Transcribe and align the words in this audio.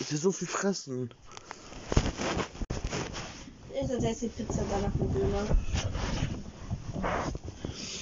Ich 0.00 0.10
will 0.10 0.18
so 0.18 0.32
viel 0.32 0.48
fressen. 0.48 1.12
Ich 3.72 3.80
esse 3.80 3.98
jetzt 3.98 4.22
die 4.22 4.28
Pizza 4.28 4.62
danach 4.70 4.94
mit 4.94 5.14
Döner. 5.14 5.46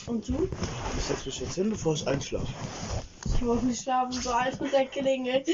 Und 0.06 0.28
du? 0.28 0.48
Ich 0.98 1.04
setze 1.04 1.26
mich 1.26 1.40
jetzt 1.40 1.54
hin, 1.54 1.70
bevor 1.70 1.94
ich 1.94 2.06
einschlafe. 2.06 2.52
Ich 3.34 3.40
muss 3.40 3.62
nicht 3.62 3.82
schlafen, 3.82 4.12
so 4.12 4.30
alt 4.30 4.60
und 4.60 4.72
der 4.72 4.86
klingelt. 4.86 5.46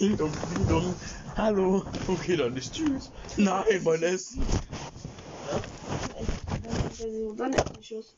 Ding 0.00 0.16
dong, 0.16 0.32
ding 0.54 0.68
dong. 0.68 0.94
Hallo. 1.36 1.84
Okay, 2.08 2.36
dann 2.36 2.54
nicht. 2.54 2.72
Tschüss. 2.72 3.10
Nein, 3.36 3.82
mein 3.84 4.02
Essen. 4.02 4.42
Dann 7.36 7.52
esse 7.54 7.64
ich 7.80 7.86
Schuss. 7.88 8.16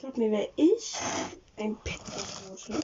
Glaub 0.00 0.16
mir, 0.16 0.30
wäre 0.30 0.48
ich 0.56 0.94
ein 1.56 1.76
Pizza-Tausch. 1.82 2.80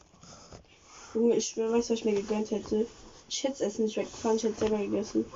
Junge, 1.15 1.37
ich 1.37 1.57
weißt 1.57 1.59
du, 1.59 1.73
was 1.73 1.91
ich 1.91 2.05
mir 2.05 2.15
gegönnt 2.15 2.51
hätte? 2.51 2.87
Ich 3.29 3.45
hätte 3.45 3.65
Essen 3.65 3.85
nicht 3.85 3.97
weggefahren, 3.97 4.37
ich 4.37 4.45
hätte 4.45 4.55
es 4.55 4.61
selber 4.61 4.79
gegessen. 4.79 5.25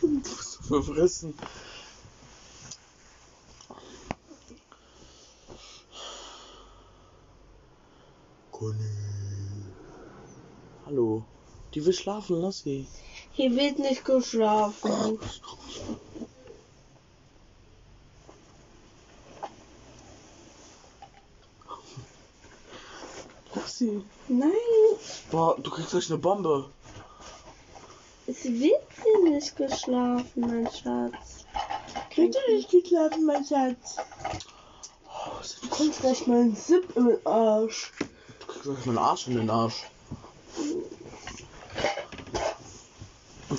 Du 0.00 0.18
bist 0.18 0.52
so 0.52 0.82
verfressen. 0.82 1.34
Conny. 8.50 8.78
Hallo. 10.86 11.22
Die 11.74 11.84
will 11.84 11.92
schlafen, 11.92 12.40
lass 12.40 12.60
sie. 12.60 12.86
Hier 13.32 13.54
wird 13.54 13.78
nicht 13.78 14.04
geschlafen. 14.04 15.18
Lass 23.54 23.78
sie. 23.78 24.02
Nein, 24.28 24.50
Boah, 25.30 25.56
du 25.60 25.70
kriegst 25.70 25.90
gleich 25.90 26.08
eine 26.10 26.18
Bombe. 26.18 26.70
es 28.26 28.44
wird 28.44 28.82
hier 29.02 29.30
nicht 29.30 29.56
geschlafen, 29.56 30.26
mein 30.40 30.66
Schatz. 30.66 31.44
Kriegst 32.10 32.38
du 32.46 32.52
nicht 32.54 32.70
geschlafen, 32.70 33.26
mein 33.26 33.44
Schatz? 33.44 33.96
Oh, 35.06 35.40
Du 35.62 35.68
kommst 35.68 36.00
gleich 36.00 36.26
mal 36.26 36.40
einen 36.42 36.56
Zip 36.56 36.96
im 36.96 37.18
Arsch. 37.24 37.92
Du 38.40 38.46
kriegst 38.46 38.62
gleich 38.64 38.86
meinen 38.86 38.98
Arsch 38.98 39.26
in 39.28 39.36
den 39.36 39.50
Arsch. 39.50 39.84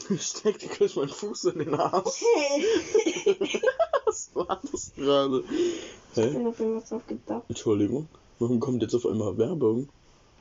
Ich 0.10 0.22
steck 0.24 0.58
dir 0.60 0.70
gleich 0.70 0.96
meinen 0.96 1.10
Fuß 1.10 1.46
in 1.46 1.60
den 1.60 1.76
Arsch. 1.76 2.24
Was 4.06 4.30
war 4.34 4.60
das 4.72 4.92
gerade? 4.96 5.44
Ich 5.50 6.18
Hä? 6.18 6.30
bin 6.30 6.48
auf 6.48 6.60
irgendwas 6.60 6.90
drauf 6.90 7.02
gedacht. 7.08 7.44
Entschuldigung. 7.50 8.08
Warum 8.42 8.60
kommt 8.60 8.82
jetzt 8.82 8.96
auf 8.96 9.06
einmal 9.06 9.38
Werbung? 9.38 9.88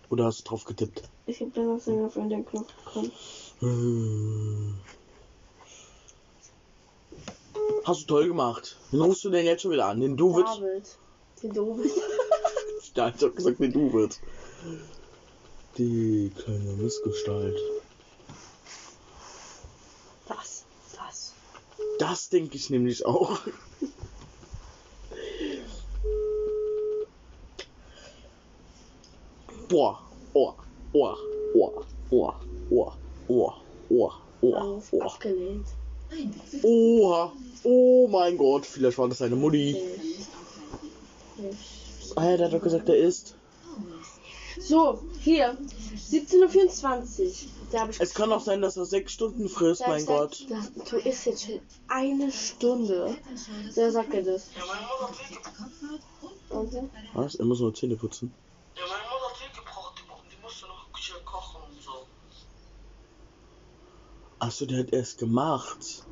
Oder 0.09 0.25
hast 0.25 0.41
du 0.41 0.45
drauf 0.45 0.65
getippt? 0.65 1.03
Ich 1.27 1.39
hab 1.43 1.53
dann 1.53 1.69
auf 1.69 1.87
irgendeinen 1.87 2.47
Knopf 2.47 2.73
bekommen. 2.83 3.13
Hm. 3.59 4.75
Hast 7.85 8.01
du 8.01 8.07
toll 8.07 8.29
gemacht. 8.29 8.79
Wen 8.91 9.03
rufst 9.03 9.23
du 9.25 9.29
denn 9.29 9.45
jetzt 9.45 9.61
schon 9.61 9.73
wieder 9.73 9.85
an? 9.85 10.01
Den 10.01 10.17
Duwit? 10.17 10.47
Den 11.43 11.53
David. 11.53 11.91
Ja, 12.95 13.13
ich 13.15 13.23
hab 13.23 13.37
gesagt, 13.37 13.61
den 13.61 13.71
Duwit. 13.71 14.19
Die 15.77 16.33
kleine 16.35 16.73
Missgestalt. 16.73 17.59
Was? 20.27 20.65
Was? 20.97 21.35
Das 21.99 22.31
denke 22.31 22.57
ich 22.57 22.71
nämlich 22.71 23.05
auch. 23.05 23.41
Boah, 29.71 30.01
oh, 30.35 30.55
oh, 30.93 31.15
oh, 31.55 31.85
oh, 32.11 32.35
oh, 32.71 32.93
oh, 33.29 33.53
oh, 33.89 34.13
oh, 34.43 34.83
oh. 34.93 35.01
abgelehnt. 35.03 35.67
Oha, 36.65 37.33
oh 37.63 38.09
mein 38.09 38.37
Gott, 38.37 38.67
vielleicht 38.67 38.99
war 38.99 39.09
das 39.09 39.19
seine 39.19 39.37
Mutti. 39.37 39.77
Ah, 42.17 42.37
der 42.37 42.47
hat 42.47 42.53
doch 42.53 42.61
gesagt, 42.63 42.89
er 42.89 42.97
ist. 42.97 43.37
So, 44.59 45.01
hier. 45.21 45.57
17.24 46.11 47.21
Uhr. 47.25 47.33
Da 47.71 47.81
hab 47.83 47.91
ich 47.91 48.01
Es 48.01 48.13
kann 48.15 48.33
auch 48.33 48.41
sein, 48.41 48.61
dass 48.61 48.77
er 48.77 48.85
sechs 48.85 49.13
Stunden 49.13 49.49
frisst, 49.49 49.83
mein 49.87 50.05
Gott. 50.05 50.45
das- 50.51 50.73
Du 50.91 50.97
isst 50.97 51.27
jetzt 51.27 51.45
schon 51.47 51.61
eine 51.87 52.33
Stunde. 52.33 53.17
Da 53.77 53.91
sagt 53.93 54.13
er 54.15 54.23
das. 54.23 54.49
Dann- 56.51 56.91
Was? 57.15 57.37
Er 57.37 57.45
muss 57.45 57.61
nur 57.61 57.73
Zähne 57.73 57.97
putzen. 57.97 58.35
Ja, 58.77 58.83
meine 58.89 59.03
Mutter 59.03 59.31
hat 59.31 59.39
Tee 59.39 59.57
gebraucht, 59.57 59.95
die, 59.99 60.37
die 60.37 60.43
musste 60.43 60.67
noch 60.67 60.99
schön 60.99 61.25
kochen 61.25 61.63
und 61.71 61.81
so. 61.83 62.07
Achso, 64.41 64.65
der 64.65 64.79
hat 64.79 64.93
erst 64.93 65.19
gemacht. 65.19 66.03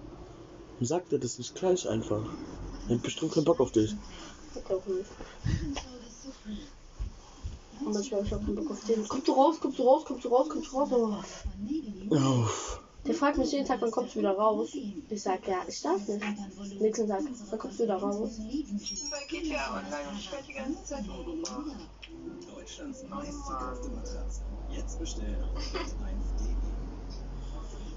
Warum 0.75 0.87
sagt 0.87 1.13
er 1.13 1.19
das 1.19 1.39
nicht 1.39 1.55
gleich 1.55 1.89
einfach? 1.89 2.23
Er 2.89 2.97
hat 2.97 3.03
bestimmt 3.03 3.33
keinen 3.33 3.45
Bock 3.45 3.59
auf 3.59 3.73
dich. 3.73 3.95
Er 4.55 4.77
auch 4.77 4.87
nicht. 4.87 5.07
Und 7.81 7.95
manchmal 7.95 8.21
hab 8.21 8.27
ich 8.27 8.35
auch 8.35 8.45
keinen 8.45 8.55
Bock 8.57 8.71
auf 8.71 8.85
den. 8.85 9.09
Kommst 9.09 9.29
du 9.29 9.33
raus, 9.33 9.57
kommst 9.61 9.79
du 9.79 9.83
raus, 9.83 10.05
kommst 10.05 10.25
du 10.25 10.29
raus, 10.29 10.49
kommst 10.51 10.73
du 10.73 10.77
raus. 10.77 11.25
Oh. 12.11 12.15
Uff. 12.15 12.81
Der 13.07 13.15
fragt 13.15 13.39
mich 13.39 13.51
jeden 13.51 13.65
Tag, 13.65 13.81
wann 13.81 13.91
kommst 13.91 14.15
du 14.15 14.19
wieder 14.19 14.37
raus? 14.37 14.75
Ich 14.75 15.23
sag, 15.23 15.49
ja, 15.49 15.63
ich 15.67 15.81
darf 15.81 16.07
nicht. 16.07 16.81
Nächsten 16.81 17.09
Tag, 17.09 17.23
wann 17.51 17.59
kommst 17.59 17.79
du 17.79 17.85
wieder 17.85 17.97
raus? 17.97 18.39
Weil 18.39 19.27
geht 19.29 19.47
ja 19.47 19.71
online 19.71 20.11
und 20.11 20.19
ich 20.19 20.31
werde 20.31 20.45
die 20.47 20.53
ganze 20.53 20.85
Zeit 20.85 21.05
umgebracht. 21.09 21.77
Deutschlands 22.55 23.05
meistverkaufte 23.09 23.89
Matratze. 23.89 24.43
Jetzt 24.71 24.99
bestellen. 24.99 25.45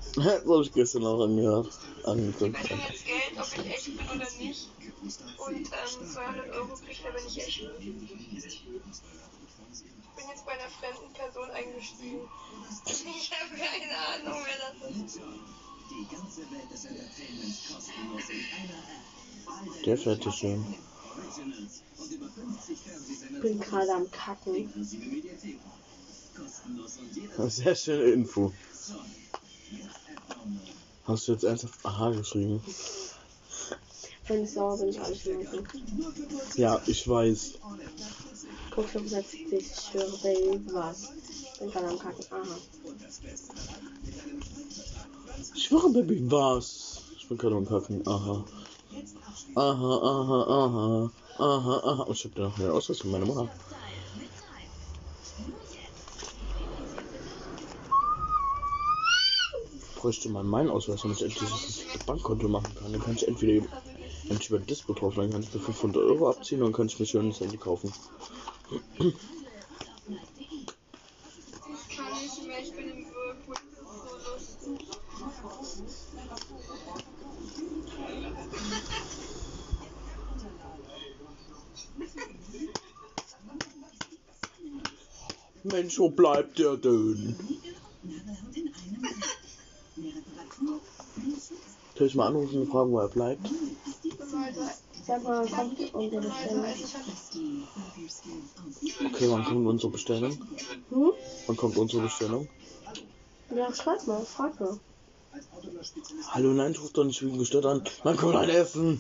1D. 0.02 0.16
Das 0.16 0.26
habe 0.26 0.62
ich 0.64 0.74
gestern 0.74 1.06
auch 1.06 1.24
angehört. 1.24 1.70
Angeguckt. 2.04 2.58
Ich 2.62 2.68
kriege 2.68 2.82
jetzt 2.90 3.06
Geld, 3.06 3.38
ob 3.38 3.48
ich 3.58 3.74
echt 3.74 3.86
bin 3.86 4.08
oder 4.10 4.28
nicht. 4.40 4.70
Und 5.02 5.56
ähm, 5.56 5.66
200 5.66 6.50
Euro 6.52 6.76
kriegt 6.76 7.06
er, 7.06 7.14
wenn 7.14 7.28
ich 7.28 7.40
echt 7.40 7.80
bin. 7.80 8.10
Ich 8.32 8.64
bin 10.16 10.26
jetzt 10.30 10.46
bei 10.46 10.52
einer 10.52 10.70
fremden 10.70 11.14
Person 11.14 11.50
eingestiegen. 11.52 12.22
Ich 12.86 13.32
habe 13.32 13.52
keine 13.56 14.30
Ahnung, 14.30 14.44
wer 14.46 14.58
das 14.60 14.96
ist. 14.96 15.20
Die 15.90 16.16
ganze 16.16 16.42
Welt 16.52 16.72
des 16.72 16.86
Entertainments 16.86 17.74
kostenlos 17.74 18.30
in 18.30 18.40
einer 18.60 18.80
App. 18.80 19.84
Der 19.86 19.98
fährt 19.98 20.24
schön. 20.34 20.66
Originals 21.18 21.84
und 21.98 22.12
über 22.12 22.28
50 22.30 22.80
Fernsehsender 22.80 23.36
Ich 23.38 23.42
bin 23.42 23.60
gerade 23.60 23.94
am 23.94 24.10
Kacken. 24.12 24.88
Sehr 27.50 27.76
schöne 27.76 28.04
Info. 28.12 28.52
Hast 31.06 31.28
du 31.28 31.32
jetzt 31.34 31.44
ernsthaft 31.44 31.80
Aha 31.84 32.12
geschrieben? 32.12 32.62
Wenn 34.28 34.44
ich 34.44 34.52
sauer 34.52 34.78
bin, 34.78 34.90
ich 34.90 35.02
alles 35.02 35.26
merken. 35.26 35.68
Ja, 36.56 36.82
ich 36.86 37.08
weiß. 37.08 37.54
Guck, 38.74 38.86
ich 38.86 38.96
hab 38.96 39.04
gesagt, 39.04 39.34
ich 39.34 39.68
schwöre, 39.76 40.18
Baby, 40.24 40.62
was? 40.72 41.10
Ich 41.54 41.60
bin 41.60 41.72
gerade 41.72 41.88
am 41.88 42.00
Kacken. 42.00 42.26
Aha. 42.30 42.58
Ich 45.56 45.64
schwöre, 45.64 45.90
Baby, 45.90 46.32
was? 46.32 47.02
Ich 47.18 47.28
bin 47.28 47.38
gerade 47.38 47.56
am 47.56 47.68
Kacken. 47.68 48.08
Aha. 48.08 48.46
Aha, 49.56 49.98
aha, 50.12 50.44
aha. 50.48 51.12
Aha, 51.38 51.82
aha. 51.84 52.06
Oh, 52.08 52.12
ich 52.12 52.24
hab 52.24 52.36
da 52.36 52.44
noch 52.44 52.60
Ausweis 52.60 53.00
von 53.00 53.12
meiner 53.12 53.26
Mutter. 53.26 53.50
Bräuchte 60.02 60.30
mal 60.30 60.44
meinen 60.44 60.72
Ausweis, 60.72 61.04
damit 61.04 61.18
ich 61.18 61.26
endlich 61.26 61.50
das 61.52 62.06
Bankkonto 62.08 62.48
machen 62.48 62.74
kann. 62.74 62.92
Dann 62.92 63.02
kann 63.02 63.16
ich 63.16 63.28
entweder 63.28 63.68
endlich 64.30 64.50
über 64.50 64.58
Dispo 64.58 64.94
drauf, 64.94 65.14
dann 65.16 65.32
kann 65.32 65.44
ich 65.44 65.54
mir 65.54 65.60
500 65.60 66.02
Euro 66.02 66.30
abziehen 66.30 66.64
und 66.64 66.74
kann 66.74 66.88
ich 66.88 67.00
mir 67.00 67.06
schön 67.06 67.30
das 67.30 67.40
Handy 67.40 67.58
kaufen. 67.58 67.94
Mensch, 85.64 86.00
wo 86.00 86.10
bleibt 86.10 86.58
der 86.58 86.76
denn? 86.76 87.36
Soll 92.02 92.08
ich 92.08 92.16
mal 92.16 92.26
anrufen 92.30 92.62
und 92.62 92.68
fragen, 92.68 92.92
wo 92.92 92.98
er 92.98 93.10
bleibt? 93.10 93.48
Sag 95.06 95.22
mal, 95.22 95.46
kommt 95.46 95.94
unsere 95.94 96.22
Bestellung? 96.24 96.66
Okay, 99.06 99.30
wann 99.30 99.44
kommt 99.44 99.68
unsere 99.68 99.92
Bestellung? 99.92 100.32
Hm? 100.90 101.12
Wann 101.46 101.58
kommt 101.58 101.78
unsere 101.78 102.02
Bestellung? 102.02 102.50
Ja, 103.56 103.72
schreib 103.72 104.08
mal, 104.08 104.26
frag 104.26 104.60
mal. 104.60 104.80
Hallo, 106.30 106.54
nein, 106.54 106.76
ruf 106.76 106.92
doch 106.92 107.04
nicht 107.04 107.22
wegen 107.22 107.38
gestört 107.38 107.68
an. 107.68 107.84
Man 108.04 108.18
kommt 108.18 108.36
ein 108.36 108.50
Essen. 108.50 109.00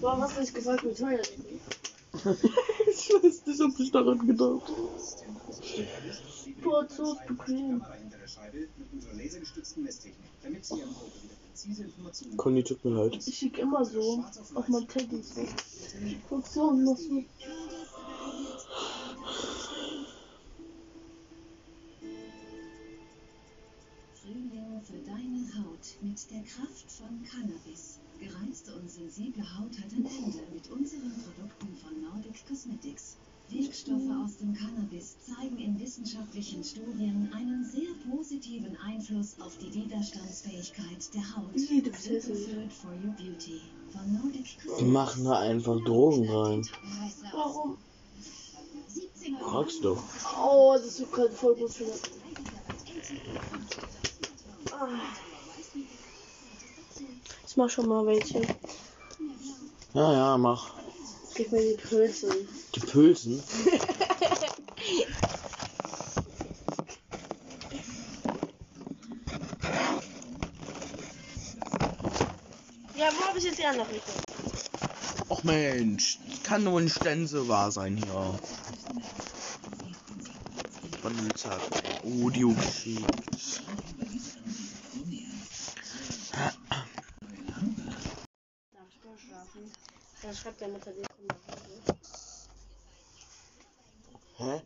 Warum 0.00 0.22
hast 0.22 0.36
du 0.36 0.42
nicht 0.42 0.54
gesagt, 0.54 0.84
wie 0.84 0.94
teuer 0.94 1.18
ich 2.12 3.10
weiß 3.10 3.46
nicht, 3.46 3.60
ob 3.62 3.80
ich 3.80 3.90
daran 3.90 4.24
gedacht 4.28 4.70
kurz, 6.62 6.96
so 6.96 7.12
ist 7.12 7.26
bequem. 7.26 7.82
Damit 10.42 10.64
Sie 10.64 10.78
Ihrem 10.78 10.96
Auto 10.96 11.22
wieder 11.22 11.34
präzise 11.46 11.84
Informationen 11.84 12.36
Conny, 12.36 12.64
tut 12.64 12.84
mir 12.84 12.90
leid. 12.90 13.26
Ich 13.26 13.36
schick 13.38 13.58
immer 13.58 13.84
so 13.84 14.24
auf 14.54 14.68
mein 14.68 14.88
Teddy 14.88 15.22
so. 15.22 15.46
Funktion 16.28 16.84
noch 16.84 16.96
so. 16.96 17.24
Frühling 24.14 24.80
für 24.82 24.98
deine 24.98 25.46
Haut 25.58 25.96
mit 26.00 26.30
der 26.30 26.42
Kraft 26.42 26.90
von 26.90 27.22
Cannabis. 27.22 28.00
Gereizte 28.18 28.74
und 28.74 28.90
sensible 28.90 29.44
Haut 29.58 29.78
hat 29.78 29.92
ein 29.92 30.06
Ende 30.06 30.42
mit 30.52 30.70
unseren 30.70 31.12
Produkten 31.22 31.76
von 31.76 32.02
Nordic 32.02 32.46
Cosmetics. 32.48 33.16
Wirkstoffe 33.52 34.10
aus 34.24 34.38
dem 34.38 34.54
Cannabis 34.54 35.16
zeigen 35.20 35.58
in 35.58 35.78
wissenschaftlichen 35.78 36.64
Studien 36.64 37.30
einen 37.34 37.64
sehr 37.64 37.92
positiven 38.10 38.76
Einfluss 38.78 39.36
auf 39.40 39.56
die 39.58 39.72
Widerstandsfähigkeit 39.74 41.14
der 41.14 41.36
Haut. 41.36 41.54
Die 44.80 44.84
machen 44.84 45.24
da 45.24 45.38
einfach 45.40 45.80
Drogen 45.84 46.28
rein. 46.30 46.66
Warum? 47.32 47.76
Fragst 49.40 49.84
du. 49.84 49.98
Oh, 50.40 50.74
das 50.76 50.98
ist 50.98 51.12
gerade 51.12 51.30
voll 51.30 51.54
gut 51.54 51.72
für 51.72 51.84
das. 51.84 52.02
Ah. 54.72 54.88
Ich 57.46 57.56
mach 57.56 57.68
schon 57.68 57.86
mal 57.86 58.06
welche. 58.06 58.40
Ja, 59.92 60.12
ja, 60.12 60.38
mach. 60.38 60.81
Gib 61.34 61.52
mir 61.52 61.62
die 61.62 61.82
Pilze. 61.82 62.28
Die 62.74 62.80
Pülsen. 62.80 63.42
Ja, 73.02 73.08
wo 73.18 73.24
habe 73.26 73.38
ich 73.38 73.44
jetzt 73.44 73.58
die 73.58 73.64
andere 73.64 73.88
Richtung? 73.88 74.14
Och 75.28 75.42
Mensch, 75.42 76.20
kann 76.44 76.62
nur 76.62 76.78
ein 76.78 76.88
Stense 76.88 77.48
wahr 77.48 77.72
sein 77.72 77.96
hier. 77.96 78.38
Vanillezack. 81.02 81.60
Audio 82.04 82.50
geschickt. 82.50 83.62
Darf 88.72 88.86
ich 88.88 89.04
mal 89.04 89.18
schlafen? 89.18 89.72
Dann 90.22 90.36
schreibt 90.36 90.60
der 90.60 90.68
Mutter, 90.68 90.92
die 90.92 91.02
kommt 91.02 91.28
nach 91.28 91.56
Hause. 91.56 91.96
Hä? 94.36 94.62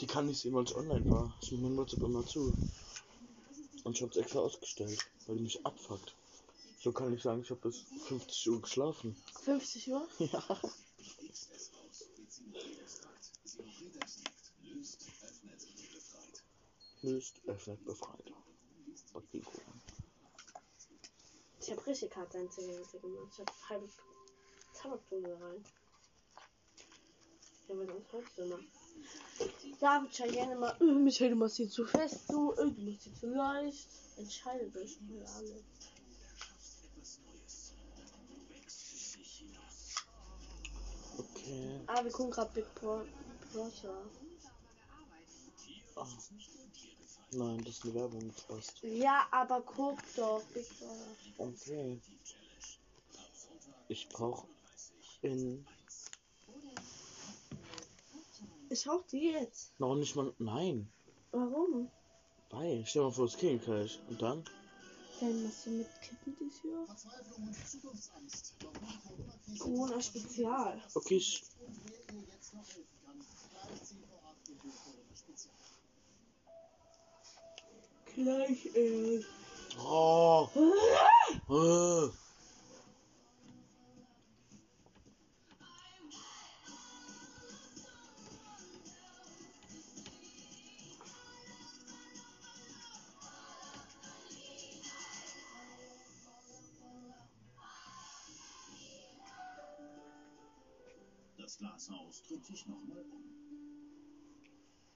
Die 0.00 0.01
kann 0.12 0.26
nicht 0.26 0.40
sehen, 0.40 0.52
weil 0.52 0.64
es 0.64 0.76
online 0.76 1.08
war. 1.08 1.34
Ich 1.40 1.52
mach 1.52 1.60
mein 1.60 1.76
WhatsApp 1.76 2.02
immer 2.02 2.26
zu. 2.26 2.52
Und 3.82 3.96
ich 3.96 4.02
hab's 4.02 4.16
extra 4.16 4.40
ausgestellt, 4.40 4.98
weil 5.26 5.36
die 5.36 5.42
mich 5.42 5.64
abfuckt. 5.64 6.14
So 6.78 6.92
kann 6.92 7.14
ich 7.14 7.22
sagen, 7.22 7.40
ich 7.40 7.50
habe 7.50 7.60
bis 7.60 7.84
50 8.08 8.50
Uhr 8.50 8.60
geschlafen. 8.60 9.16
50 9.42 9.88
Uhr? 9.90 10.06
Ja. 10.18 10.60
Löst, 17.04 17.40
öffnet, 17.46 17.84
befreit. 17.84 18.32
Bakiko. 19.12 19.50
Ich 21.60 21.70
habe 21.70 21.86
richtig 21.86 22.14
hart 22.14 22.36
ein 22.36 22.48
Zigarette 22.48 23.00
gemacht. 23.00 23.28
Ich 23.32 23.40
habe 23.40 23.52
halbe 23.68 23.88
Tabakdose 24.74 25.40
rein. 25.40 25.64
Ja, 27.68 27.76
was 27.76 27.88
ist 27.88 28.12
heute 28.12 28.28
so 28.36 28.44
noch? 28.44 28.81
David 29.80 30.14
schreibt 30.14 30.32
gerne 30.32 30.54
mal, 30.56 30.76
äh, 30.80 30.84
Michael, 30.84 31.30
du 31.30 31.36
machst 31.36 31.56
sie 31.56 31.68
zu 31.68 31.84
fest, 31.84 32.24
du, 32.28 32.52
äh, 32.52 32.70
du 32.70 32.82
machst 32.82 33.02
sie 33.02 33.14
zu 33.14 33.26
leicht. 33.26 33.88
Entscheide 34.16 34.70
dich 34.70 35.00
mal 35.00 35.24
alle. 35.26 35.64
Okay. 41.18 41.80
Ah, 41.86 42.02
wir 42.04 42.10
gucken 42.10 42.30
gerade 42.30 42.50
Big 42.54 42.74
Bro- 42.74 43.06
Brother. 43.52 44.02
Ah. 45.96 46.06
Nein, 47.32 47.64
das 47.64 47.74
ist 47.74 47.84
eine 47.84 47.94
Werbung, 47.94 48.32
das 48.34 48.44
passt. 48.44 48.82
Ja, 48.82 49.26
aber 49.30 49.60
guck 49.62 49.98
doch, 50.16 50.42
Big 50.54 50.66
Brother. 50.78 51.16
Okay. 51.38 52.00
Ich 53.88 54.08
brauch 54.08 54.46
in. 55.22 55.66
Ich 58.72 58.86
hauch 58.86 59.04
die 59.12 59.32
jetzt. 59.32 59.78
Noch 59.78 59.94
nicht 59.96 60.16
mal. 60.16 60.32
Nein. 60.38 60.90
Warum? 61.30 61.90
Weil. 62.48 62.82
Stell 62.86 63.02
mal 63.02 63.12
vor, 63.12 63.26
es 63.26 63.36
ging 63.36 63.60
gleich. 63.60 64.00
Und 64.08 64.22
dann? 64.22 64.42
Denn 65.20 65.44
was 65.46 65.64
du 65.64 65.70
mit 65.72 65.88
Kippen 66.00 66.34
dies 66.40 66.62
Jahr? 66.64 66.86
Corona 69.58 70.00
Spezial. 70.00 70.80
Okay, 70.94 71.16
ich. 71.16 71.42
Gleich 78.14 78.74
erst. 78.74 79.26
Oh. 79.84 80.48
Äh. 81.50 82.21
Das 101.52 101.58
Glashaus 101.58 102.22
dreht 102.22 102.46
sich 102.46 102.66
nochmal 102.66 103.04
um. 103.10 103.22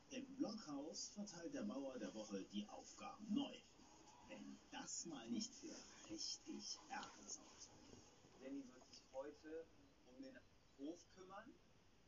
Im 0.08 0.36
Blockhaus 0.36 1.10
verteilt 1.10 1.52
der 1.52 1.64
Bauer 1.64 1.98
der 1.98 2.14
Woche 2.14 2.44
die 2.44 2.66
Aufgaben 2.68 3.26
neu. 3.34 3.54
Wenn 4.28 4.58
das 4.70 5.04
mal 5.04 5.28
nicht 5.28 5.52
für 5.52 5.76
richtig 6.08 6.78
Ärger 6.88 7.28
sorgt. 7.28 7.68
Danny 8.40 8.64
wird 8.72 8.88
sich 8.88 9.02
heute 9.12 9.66
um 10.06 10.22
den 10.22 10.38
Hof 10.78 10.98
kümmern. 11.14 11.52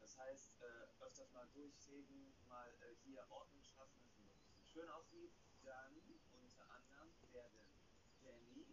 Das 0.00 0.16
heißt, 0.16 0.62
äh, 0.62 1.04
öfters 1.04 1.30
mal 1.32 1.46
durchsägen, 1.52 2.32
mal 2.48 2.72
äh, 2.80 2.94
hier 3.04 3.26
Ordnung 3.28 3.62
schaffen, 3.62 4.00
dass 4.02 4.16
es 4.18 4.72
schön 4.72 4.88
aussieht. 4.88 5.32
Dann 5.62 5.92
unter 6.40 6.70
anderem 6.70 7.12
werden 7.34 7.60
Danny 8.22 8.64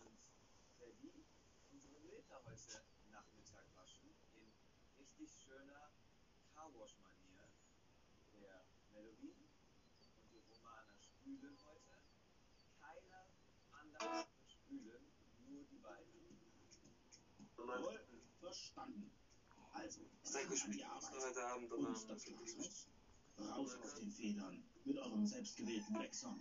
und 0.00 0.18
Teddy 0.76 1.24
unsere 1.70 2.00
Meter 2.00 2.42
heute 2.44 2.82
Nachmittag 3.12 3.66
waschen 3.76 4.33
richtig 5.04 5.30
schöner 5.44 5.90
Carwash-Manier. 6.54 7.48
Der 8.40 8.64
Melody 8.92 9.34
und 10.22 10.32
die 10.32 10.40
Romana 10.48 10.96
spülen 10.98 11.58
heute. 11.64 11.96
Keiner 12.80 13.26
anders 14.00 14.26
wird 14.38 14.50
spülen, 14.50 15.12
nur 15.48 15.64
die 15.64 15.78
beiden. 15.78 16.14
Jawohl, 17.56 18.00
verstanden. 18.40 19.10
Also, 19.72 20.00
Sehr 20.22 20.46
gut, 20.46 20.64
an 20.64 20.72
die 20.72 20.84
Arbeit. 20.84 21.36
Abend 21.38 21.72
Und 21.72 21.92
das 21.92 22.06
Glashaus. 22.06 22.88
Raus 23.36 23.76
aus 23.82 23.94
den 23.94 24.10
Federn 24.12 24.64
mit 24.84 24.96
eurem 24.96 25.26
selbstgewählten 25.26 25.92
Black 25.94 26.14
Song. 26.14 26.40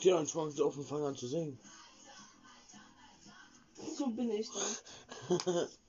Stehe 0.00 0.14
dann 0.14 0.26
schwankend 0.26 0.60
auf 0.62 0.76
und 0.76 0.84
fange 0.88 1.06
an 1.06 1.16
zu 1.16 1.28
singen. 1.28 1.58
So 3.96 4.06
bin 4.08 4.30
ich 4.30 4.48
dann. 5.28 5.68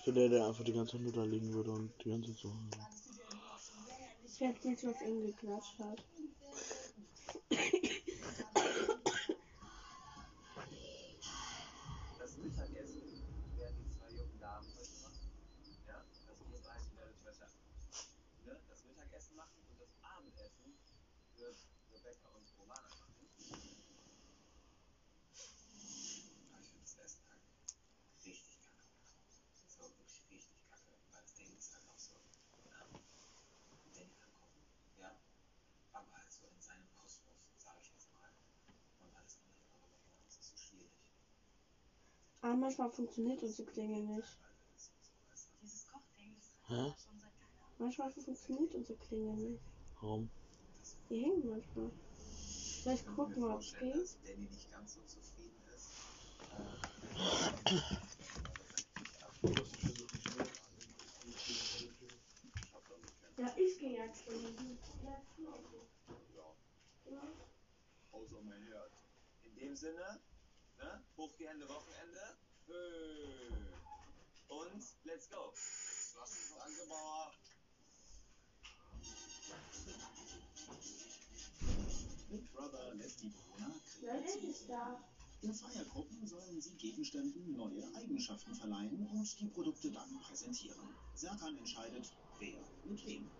Ich 0.00 0.06
bin 0.06 0.14
der, 0.14 0.30
der 0.30 0.46
einfach 0.46 0.64
die 0.64 0.72
ganze 0.72 0.92
Zeit 0.92 1.02
nur 1.02 1.12
da 1.12 1.24
liegen 1.24 1.52
würde 1.52 1.72
und 1.72 1.92
die 2.02 2.08
ganze 2.08 2.30
Zeit 2.30 2.38
so. 2.38 2.52
Ich 4.24 4.40
werde 4.40 4.66
nicht, 4.66 4.82
was 4.82 5.02
ihm 5.02 5.26
geklatscht 5.26 5.78
hat. 5.78 6.02
Das 12.18 12.36
Mittagessen 12.38 13.02
werden 13.58 13.76
die 13.84 13.90
zwei 13.90 14.10
jungen 14.16 14.40
Damen 14.40 14.68
heute 14.78 14.96
machen. 15.02 15.28
Ja, 15.86 16.04
also 16.28 16.44
ihr 16.50 16.62
beiden 16.62 16.96
werdet 16.96 17.16
heute 17.26 17.46
ne, 18.46 18.60
das 18.68 18.84
Mittagessen 18.84 19.36
machen 19.36 19.60
und 19.68 19.80
das 19.80 19.90
Abendessen 20.00 20.72
wird 21.36 21.56
Rebecca 21.92 22.28
und 22.30 22.46
Romana 22.58 22.88
machen. 22.88 23.10
Aber 42.42 42.56
manchmal 42.56 42.90
funktioniert 42.90 43.42
unsere 43.42 43.70
Klinge 43.70 44.00
nicht. 44.00 44.38
Hä? 46.68 46.94
Manchmal 47.78 48.10
funktioniert 48.10 48.74
unsere 48.74 48.98
Klinge 48.98 49.34
nicht. 49.34 49.62
Warum? 50.00 50.30
Die 51.08 51.22
hängen 51.22 51.48
manchmal. 51.48 51.90
Vielleicht 52.82 53.06
gucken 53.14 53.42
wir, 53.42 53.54
ob 53.54 53.60
es 53.60 53.74
geht. 53.78 53.94
dass 53.94 54.16
Danny 54.24 54.48
nicht 54.48 54.70
ganz 54.70 54.94
so 54.94 55.00
zufrieden 55.02 55.62
ist. 55.74 55.90
Ja, 63.36 63.52
ich 63.56 63.78
gehe 63.78 63.98
ja 63.98 64.06
klingen. 64.08 64.78
Ja, 65.04 65.22
Außer 68.12 68.42
mein 68.42 68.62
Herz. 68.62 68.92
In 69.44 69.56
dem 69.56 69.76
Sinne, 69.76 70.20
ne? 70.80 71.02
Hoch 71.16 71.32
die 71.38 71.48
Hände, 71.48 71.68
Wochenende. 71.68 72.36
Und 74.48 74.84
let's 75.04 75.28
go. 75.28 75.52
Danke, 76.58 76.88
Bauer. 76.88 77.32
Big 82.30 82.52
Brother 82.52 82.94
lässt 82.94 83.22
die 83.22 83.28
Bewohner 83.28 83.74
kreativ. 83.98 84.56
In 85.42 85.54
Zweiergruppen 85.54 86.26
sollen 86.26 86.60
sie 86.60 86.76
Gegenständen 86.76 87.56
neue 87.56 87.82
Eigenschaften 87.94 88.54
verleihen 88.54 89.08
und 89.08 89.40
die 89.40 89.46
Produkte 89.46 89.90
dann 89.90 90.20
präsentieren. 90.20 90.94
Serkan 91.14 91.56
entscheidet, 91.56 92.12
wer 92.38 92.60
mit 92.84 93.06
wem. 93.06 93.30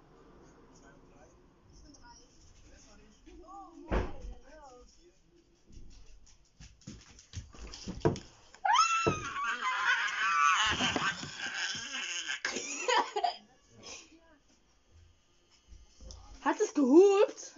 Hat 16.42 16.56
es 16.70 16.74
gehupt? 16.74 17.52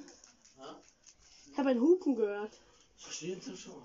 Ich 1.51 1.59
habe 1.59 1.71
ein 1.71 1.81
Hupen 1.81 2.17
gehört. 2.17 2.59
Verstehen 2.97 3.41
Sie 3.41 3.57
schon? 3.57 3.75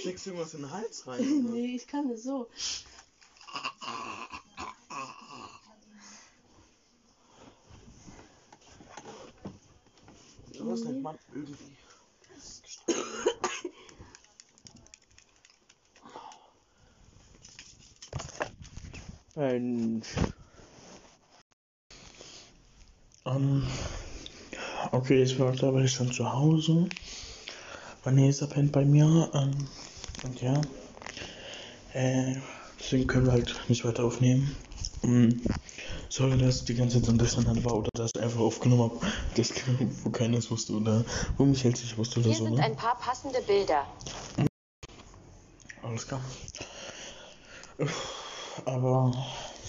Steckst 0.00 0.26
du 0.26 0.30
irgendwas 0.30 0.54
in 0.54 0.62
den 0.62 0.70
Hals 0.72 1.06
rein? 1.06 1.20
oder? 1.20 1.52
nee, 1.52 1.76
ich 1.76 1.86
kann 1.86 2.10
es 2.10 2.24
so. 2.24 2.48
Sowas 10.70 10.84
nennt 10.84 11.02
man 11.02 11.18
irgendwie. 11.34 11.76
Mensch. 19.34 20.06
Ähm, 23.24 23.66
okay, 24.92 25.24
ich 25.24 25.40
war 25.40 25.50
glaube 25.52 25.82
ich 25.82 25.92
schon 25.92 26.12
zu 26.12 26.32
Hause. 26.32 26.88
Vanessa 28.04 28.46
pennt 28.46 28.70
bei 28.70 28.84
mir. 28.84 29.28
Ähm, 29.34 29.66
und 30.22 30.40
ja. 30.40 30.62
Äh, 31.94 32.36
deswegen 32.80 33.06
können 33.06 33.26
wir 33.26 33.32
halt 33.32 33.54
nicht 33.68 33.84
weiter 33.84 34.04
aufnehmen. 34.04 34.56
Ähm, 35.02 35.40
sorry, 36.08 36.36
dass 36.38 36.64
die 36.64 36.74
ganze 36.74 36.96
Zeit 36.96 37.06
so 37.06 37.12
ein 37.12 37.18
Durcheinander 37.18 37.64
war 37.64 37.76
oder 37.76 37.88
dass 37.94 38.10
ich 38.16 38.22
einfach 38.22 38.40
aufgenommen 38.40 38.82
habe, 38.90 39.00
das, 39.36 39.52
wo 40.04 40.10
keines 40.10 40.50
wusste 40.50 40.72
oder 40.74 41.04
wo 41.36 41.44
mich 41.44 41.62
hält 41.64 41.76
sich 41.76 41.96
wusste 41.96 42.20
oder 42.20 42.28
Hier 42.30 42.38
so. 42.38 42.44
sind 42.44 42.54
Ne? 42.56 42.62
ein 42.64 42.76
paar 42.76 42.98
passende 42.98 43.40
Bilder. 43.42 43.86
Alles 45.82 46.06
klar. 46.06 46.20
Aber 48.66 49.12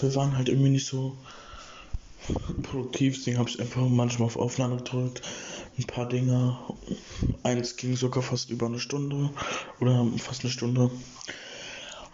wir 0.00 0.14
waren 0.14 0.36
halt 0.36 0.48
irgendwie 0.48 0.70
nicht 0.70 0.86
so 0.86 1.16
produktiv, 2.62 3.16
deswegen 3.16 3.38
habe 3.38 3.48
ich 3.48 3.58
einfach 3.60 3.82
manchmal 3.88 4.26
auf 4.26 4.36
Aufnahme 4.36 4.76
gedrückt. 4.76 5.22
Ein 5.78 5.86
paar 5.86 6.06
Dinge. 6.08 6.58
Eins 7.42 7.76
ging 7.76 7.96
sogar 7.96 8.22
fast 8.22 8.50
über 8.50 8.66
eine 8.66 8.78
Stunde 8.78 9.30
oder 9.80 10.06
fast 10.18 10.42
eine 10.42 10.50
Stunde. 10.52 10.90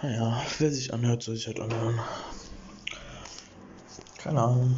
Naja, 0.00 0.42
wer 0.58 0.70
sich 0.70 0.94
anhört, 0.94 1.22
soll 1.22 1.36
sich 1.36 1.48
halt 1.48 1.60
anhören. 1.60 1.98
Keine 4.18 4.42
Ahnung. 4.42 4.76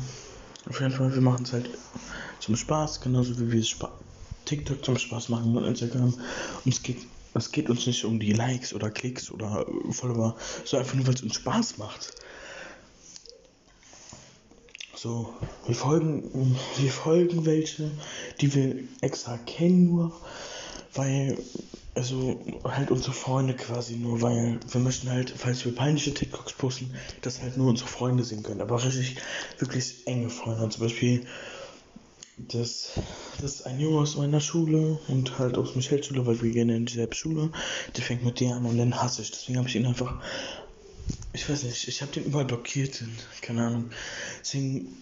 Auf 0.69 0.81
jeden 0.81 0.93
Fall, 0.93 1.15
wir 1.15 1.21
machen 1.21 1.45
es 1.45 1.53
halt 1.53 1.69
zum 2.39 2.57
Spaß, 2.57 3.01
genauso 3.01 3.39
wie 3.39 3.53
wir 3.53 3.61
es 3.61 3.69
Spa 3.69 3.91
TikTok 4.47 4.85
zum 4.85 4.99
Spaß 4.99 5.29
machen 5.29 5.57
und 5.57 5.65
Instagram. 5.65 6.15
Und 6.65 6.75
es 6.75 6.83
geht, 6.83 7.07
es 7.35 7.53
geht 7.53 7.71
uns 7.71 7.87
nicht 7.87 8.05
um 8.05 8.19
die 8.19 8.33
Likes 8.33 8.73
oder 8.73 8.91
Klicks 8.91 9.31
oder 9.31 9.67
äh, 9.69 9.93
Follower, 9.93 10.37
sondern 10.65 10.87
einfach 10.87 10.97
nur, 10.97 11.07
weil 11.07 11.15
es 11.15 11.23
uns 11.23 11.35
Spaß 11.35 11.79
macht. 11.79 12.15
So, 14.97 15.33
wir 15.67 15.75
folgen, 15.75 16.57
wir 16.77 16.91
folgen 16.91 17.47
welche, 17.47 17.91
die 18.41 18.55
wir 18.55 18.77
extra 19.01 19.39
kennen 19.39 19.87
nur, 19.87 20.13
weil, 20.95 21.39
also 21.95 22.41
halt 22.65 22.91
unsere 22.91 23.13
Freunde 23.13 23.55
quasi 23.55 23.97
nur, 23.97 24.23
weil 24.23 24.61
wir 24.71 24.81
möchten 24.81 25.11
halt, 25.11 25.35
falls 25.37 25.65
wir 25.65 25.75
peinliche 25.75 26.15
TikToks 26.15 26.53
posten, 26.53 26.95
dass 27.23 27.43
halt 27.43 27.57
nur 27.57 27.69
unsere 27.69 27.89
Freunde 27.89 28.25
sehen 28.25 28.43
können, 28.43 28.61
aber 28.61 28.83
richtig, 28.83 29.17
wirklich 29.59 30.07
enge 30.07 30.31
Freunde, 30.31 30.69
zum 30.69 30.83
Beispiel, 30.83 31.27
das, 32.39 32.91
das 33.41 33.55
ist 33.55 33.67
ein 33.67 33.81
Junge 33.81 34.01
aus 34.01 34.17
meiner 34.17 34.41
Schule 34.41 34.99
und 35.09 35.39
halt 35.39 35.59
aus 35.59 35.75
Michels 35.75 36.07
Schule, 36.07 36.27
weil 36.27 36.41
wir 36.41 36.53
gehen 36.53 36.71
in 36.71 36.87
dieselbe 36.87 37.15
Schule, 37.15 37.51
der 37.97 38.05
fängt 38.05 38.25
mit 38.25 38.41
dir 38.41 38.55
an 38.55 38.65
und 38.65 38.79
dann 38.79 39.03
hasse 39.03 39.23
ich, 39.23 39.31
deswegen 39.31 39.59
habe 39.59 39.69
ich 39.69 39.77
ihn 39.77 39.87
einfach 39.87 40.23
ich 41.33 41.49
weiß 41.49 41.63
nicht, 41.65 41.87
ich 41.87 42.03
habe 42.03 42.13
den 42.13 42.25
überall 42.25 42.45
blockiert, 42.45 43.05
keine 43.41 43.67
Ahnung. 43.67 43.91
Deswegen 44.41 44.97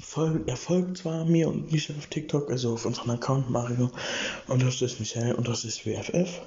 folgt, 0.00 0.48
er 0.48 0.56
folgt 0.56 0.98
zwar 0.98 1.24
mir 1.24 1.48
und 1.48 1.72
Michel 1.72 1.96
auf 1.96 2.06
TikTok, 2.06 2.50
also 2.50 2.74
auf 2.74 2.86
unserem 2.86 3.10
Account 3.10 3.50
Mario 3.50 3.90
unterstrich 4.48 4.98
Michel 5.00 5.34
unterstrich 5.34 5.86
WFF. 5.86 6.40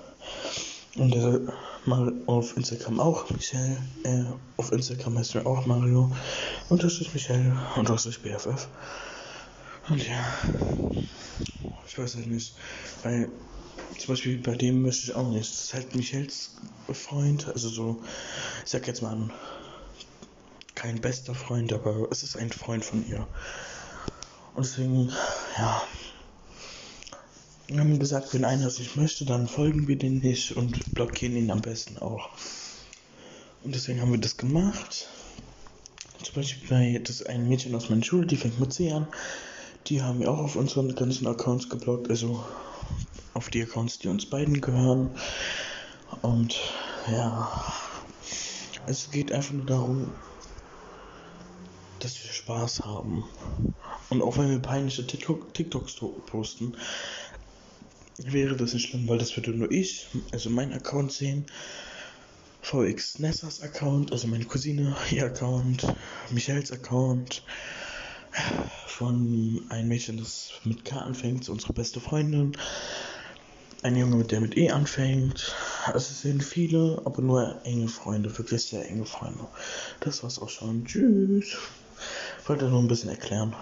Und 0.96 1.14
er 1.14 1.42
mal 1.86 2.14
auf 2.26 2.56
Instagram 2.56 3.00
auch 3.00 3.30
Michel, 3.34 3.78
äh, 4.04 4.24
auf 4.58 4.72
Instagram 4.72 5.18
heißt 5.18 5.36
er 5.36 5.46
auch 5.46 5.66
Mario 5.66 6.12
unterstrich 6.70 7.14
Michel 7.14 7.58
unterstrich 7.76 8.22
BFF. 8.22 8.68
Und 9.90 10.08
ja, 10.08 10.26
ich 11.88 11.98
weiß 11.98 12.16
halt 12.16 12.28
nicht, 12.28 12.56
weil 13.04 13.30
zum 13.98 14.14
Beispiel 14.14 14.38
bei 14.38 14.56
dem 14.56 14.82
möchte 14.82 15.04
ich 15.04 15.16
auch 15.16 15.30
nicht. 15.30 15.52
Das 15.52 15.66
ist 15.66 15.74
halt 15.74 15.96
Michels 15.96 16.56
Freund, 16.92 17.48
also 17.48 17.70
so, 17.70 18.02
ich 18.64 18.72
sag 18.72 18.88
jetzt 18.88 19.02
mal 19.02 19.30
kein 20.76 21.02
bester 21.02 21.34
Freund, 21.34 21.74
aber 21.74 22.08
es 22.12 22.24
ist 22.24 22.38
ein 22.38 22.52
Freund 22.52 22.86
von 22.86 23.08
ihr. 23.08 23.28
Und 24.54 24.66
deswegen, 24.66 25.12
ja. 25.58 25.82
Wir 27.68 27.80
haben 27.80 27.98
gesagt, 27.98 28.34
wenn 28.34 28.46
einer 28.46 28.68
es 28.68 28.78
nicht 28.78 28.96
möchte, 28.96 29.26
dann 29.26 29.48
folgen 29.48 29.88
wir 29.88 29.98
den 29.98 30.20
nicht 30.20 30.56
und 30.56 30.94
blockieren 30.94 31.36
ihn 31.36 31.50
am 31.50 31.62
besten 31.62 31.98
auch. 31.98 32.30
Und 33.64 33.74
deswegen 33.74 34.02
haben 34.02 34.12
wir 34.12 34.20
das 34.20 34.38
gemacht. 34.38 35.08
Zum 36.22 36.36
Beispiel 36.36 36.70
bei, 36.70 37.02
das 37.04 37.24
ein 37.24 37.50
Mädchen 37.50 37.74
aus 37.74 37.90
meiner 37.90 38.04
Schule, 38.04 38.28
die 38.28 38.38
fängt 38.38 38.60
mit 38.60 38.72
C 38.72 38.92
an. 38.92 39.08
Die 39.88 40.04
haben 40.04 40.20
wir 40.20 40.30
auch 40.30 40.40
auf 40.40 40.56
unseren 40.56 40.94
ganzen 40.94 41.26
Accounts 41.26 41.70
geblockt, 41.70 42.10
also 42.10 42.44
auf 43.34 43.50
die 43.50 43.64
Accounts, 43.64 44.00
die 44.00 44.08
uns 44.08 44.28
beiden 44.28 44.62
gehören. 44.62 45.10
Und 46.22 46.60
ja, 47.12 47.52
es 48.88 49.10
geht 49.10 49.32
einfach 49.32 49.54
nur 49.54 49.66
darum, 49.66 50.12
dass 52.06 52.24
wir 52.24 52.32
Spaß 52.32 52.86
haben. 52.86 53.26
Und 54.10 54.22
auch 54.22 54.38
wenn 54.38 54.52
wir 54.52 54.60
peinliche 54.60 55.06
TikTok 55.06 55.54
TikToks 55.54 55.96
to- 55.96 56.22
posten, 56.28 56.78
wäre 58.20 58.56
das 58.56 58.74
nicht 58.74 58.90
schlimm, 58.90 59.08
weil 59.08 59.18
das 59.18 59.36
würde 59.36 59.52
nur 59.52 59.72
ich, 59.72 60.08
also 60.32 60.50
mein 60.50 60.72
Account 60.72 61.12
sehen. 61.12 61.48
VX 62.62 63.20
Nessas 63.20 63.62
Account, 63.62 64.12
also 64.12 64.28
meine 64.28 64.46
Cousine, 64.46 64.96
ihr 65.12 65.26
Account, 65.26 65.86
Michels 66.32 66.72
Account, 66.72 67.44
von 68.88 69.66
einem 69.70 69.88
Mädchen, 69.88 70.18
das 70.18 70.52
mit 70.64 70.86
K 70.86 70.98
anfängt, 70.98 71.50
unsere 71.50 71.74
beste 71.74 72.00
Freundin, 72.00 72.56
ein 73.84 73.96
Junge, 73.96 74.16
mit 74.16 74.32
der 74.32 74.42
mit 74.42 74.58
E 74.58 74.70
anfängt. 74.72 75.54
Also 75.86 75.98
es 76.12 76.22
sind 76.22 76.44
viele, 76.44 77.02
aber 77.06 77.22
nur 77.22 77.62
enge 77.66 77.88
Freunde, 77.88 78.36
wirklich 78.38 78.64
sehr 78.64 78.88
enge 78.90 79.06
Freunde. 79.06 79.48
Das 80.00 80.24
war's 80.24 80.40
auch 80.40 80.50
schon. 80.50 80.86
Tschüss. 80.86 81.58
Wollte 82.48 82.70
nur 82.70 82.80
ein 82.80 82.88
bisschen 82.88 83.10
erklären. 83.10 83.56